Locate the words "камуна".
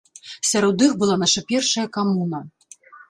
1.99-2.39